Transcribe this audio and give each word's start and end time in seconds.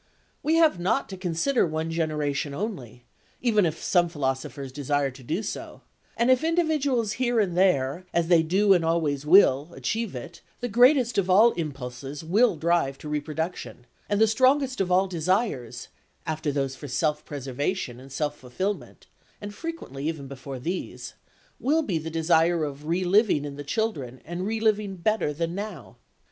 We 0.41 0.55
have 0.55 0.79
not 0.79 1.09
to 1.09 1.15
consider 1.15 1.63
one 1.63 1.91
generation 1.91 2.55
only; 2.55 3.05
even 3.39 3.67
if 3.67 3.83
some 3.83 4.09
philosophers 4.09 4.71
desire 4.71 5.11
to 5.11 5.21
do 5.21 5.43
so, 5.43 5.81
and 6.17 6.31
if 6.31 6.43
individuals 6.43 7.11
here 7.21 7.39
and 7.39 7.55
there, 7.55 8.07
as 8.11 8.27
they 8.27 8.41
do 8.41 8.73
and 8.73 8.83
always 8.83 9.27
will, 9.27 9.69
achieve 9.75 10.15
it, 10.15 10.41
the 10.59 10.67
greatest 10.67 11.19
of 11.19 11.29
all 11.29 11.51
impulses 11.51 12.23
will 12.23 12.55
drive 12.55 12.97
to 12.97 13.07
reproduction, 13.09 13.85
and 14.09 14.19
the 14.19 14.25
strongest 14.25 14.81
of 14.81 14.91
all 14.91 15.05
desires, 15.05 15.89
after 16.25 16.51
those 16.51 16.75
for 16.75 16.87
self 16.87 17.23
preservation 17.23 17.99
and 17.99 18.11
self 18.11 18.35
fulfilment 18.35 19.05
(and 19.39 19.53
frequently 19.53 20.07
even 20.07 20.27
before 20.27 20.57
these), 20.57 21.13
will 21.59 21.83
be 21.83 21.99
the 21.99 22.09
desire 22.09 22.63
of 22.63 22.87
re 22.87 23.03
living 23.03 23.45
in 23.45 23.55
the 23.55 23.63
children 23.63 24.19
and 24.25 24.47
re 24.47 24.59
living 24.59 24.95
better 24.95 25.31
than 25.31 25.53
now. 25.53 25.97